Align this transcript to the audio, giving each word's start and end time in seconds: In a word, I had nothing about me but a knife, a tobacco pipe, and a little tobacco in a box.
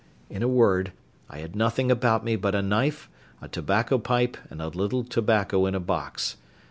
In 0.31 0.41
a 0.41 0.47
word, 0.47 0.93
I 1.29 1.37
had 1.41 1.55
nothing 1.55 1.91
about 1.91 2.23
me 2.25 2.35
but 2.35 2.55
a 2.55 2.63
knife, 2.63 3.07
a 3.39 3.47
tobacco 3.47 3.99
pipe, 3.99 4.35
and 4.49 4.59
a 4.59 4.67
little 4.67 5.03
tobacco 5.03 5.67
in 5.67 5.75
a 5.75 5.79
box. 5.79 6.37